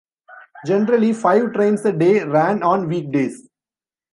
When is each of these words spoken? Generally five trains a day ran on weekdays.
Generally 0.65 1.13
five 1.13 1.53
trains 1.53 1.85
a 1.85 1.93
day 1.93 2.23
ran 2.23 2.63
on 2.63 2.87
weekdays. 2.89 3.47